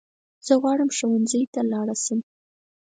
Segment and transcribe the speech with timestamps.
[0.45, 2.19] زه غواړم ښوونځی ته لاړ شم